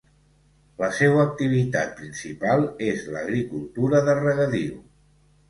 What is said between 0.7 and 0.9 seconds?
La